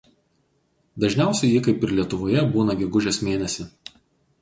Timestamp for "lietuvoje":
1.99-2.49